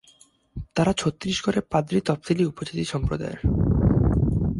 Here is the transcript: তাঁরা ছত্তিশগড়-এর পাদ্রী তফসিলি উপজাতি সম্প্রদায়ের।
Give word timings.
তাঁরা 0.75 0.93
ছত্তিশগড়-এর 0.97 1.65
পাদ্রী 1.71 1.99
তফসিলি 2.01 2.43
উপজাতি 2.45 2.85
সম্প্রদায়ের। 2.85 3.39